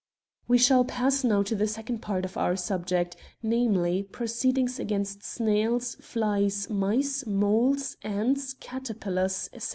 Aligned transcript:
We 0.47 0.57
shall 0.57 0.83
pass 0.83 1.23
now 1.23 1.43
to 1.43 1.53
the 1.55 1.67
second 1.67 1.99
part 2.01 2.25
of 2.25 2.35
our 2.35 2.55
subject— 2.55 3.15
namely, 3.43 4.01
proceedings 4.01 4.79
against 4.79 5.23
snails, 5.23 5.93
flies, 6.01 6.67
mice, 6.71 7.23
moles, 7.27 7.97
ants, 8.01 8.53
caterpillars, 8.55 9.51
etc. 9.53 9.69